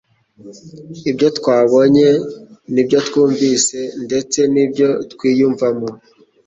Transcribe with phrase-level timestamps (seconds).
[1.09, 2.07] ibyo twabonye,
[2.73, 5.89] n'ibyo twumvise ndetse n'ibyo twiyumvamo.